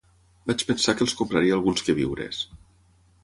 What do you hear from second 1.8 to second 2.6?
queviures.